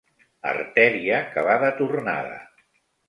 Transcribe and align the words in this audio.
Artèria 0.51 1.19
que 1.35 1.43
va 1.49 1.59
de 1.65 1.71
tornada. 1.83 2.37